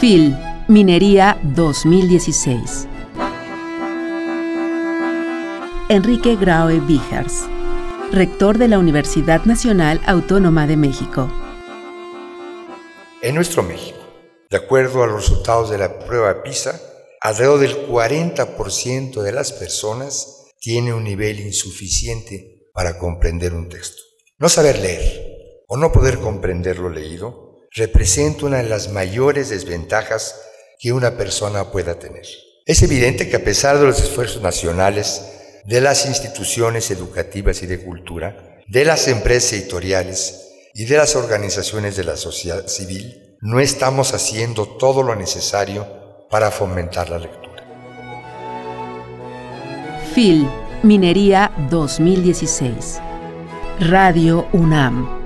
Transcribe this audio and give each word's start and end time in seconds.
FIL, 0.00 0.34
Minería 0.66 1.38
2016. 1.42 2.86
Enrique 5.90 6.36
Graue 6.36 6.80
Vigers, 6.80 7.42
rector 8.10 8.56
de 8.56 8.68
la 8.68 8.78
Universidad 8.78 9.44
Nacional 9.44 10.00
Autónoma 10.06 10.66
de 10.66 10.78
México. 10.78 11.30
En 13.20 13.34
nuestro 13.34 13.62
México, 13.62 13.98
de 14.48 14.56
acuerdo 14.56 15.02
a 15.02 15.06
los 15.06 15.16
resultados 15.16 15.68
de 15.68 15.76
la 15.76 15.98
prueba 15.98 16.42
PISA, 16.42 16.80
alrededor 17.20 17.60
del 17.60 17.86
40% 17.86 19.20
de 19.20 19.32
las 19.32 19.52
personas 19.52 20.46
tiene 20.60 20.94
un 20.94 21.04
nivel 21.04 21.40
insuficiente 21.40 22.70
para 22.72 22.96
comprender 22.96 23.52
un 23.52 23.68
texto. 23.68 24.00
No 24.38 24.48
saber 24.48 24.78
leer 24.78 25.64
o 25.68 25.76
no 25.76 25.92
poder 25.92 26.20
comprender 26.20 26.78
lo 26.78 26.88
leído 26.88 27.49
representa 27.72 28.46
una 28.46 28.58
de 28.58 28.68
las 28.68 28.90
mayores 28.90 29.48
desventajas 29.48 30.34
que 30.78 30.92
una 30.92 31.16
persona 31.16 31.70
pueda 31.70 31.98
tener. 31.98 32.26
Es 32.66 32.82
evidente 32.82 33.28
que 33.28 33.36
a 33.36 33.44
pesar 33.44 33.78
de 33.78 33.86
los 33.86 34.00
esfuerzos 34.00 34.42
nacionales, 34.42 35.22
de 35.64 35.80
las 35.80 36.06
instituciones 36.06 36.90
educativas 36.90 37.62
y 37.62 37.66
de 37.66 37.80
cultura, 37.80 38.62
de 38.66 38.84
las 38.84 39.08
empresas 39.08 39.52
editoriales 39.54 40.48
y 40.74 40.84
de 40.84 40.96
las 40.96 41.16
organizaciones 41.16 41.96
de 41.96 42.04
la 42.04 42.16
sociedad 42.16 42.66
civil, 42.66 43.36
no 43.40 43.60
estamos 43.60 44.14
haciendo 44.14 44.66
todo 44.66 45.02
lo 45.02 45.14
necesario 45.16 45.86
para 46.30 46.50
fomentar 46.50 47.10
la 47.10 47.18
lectura. 47.18 47.64
FIL, 50.14 50.48
Minería 50.82 51.52
2016. 51.70 53.00
Radio 53.80 54.46
UNAM. 54.52 55.19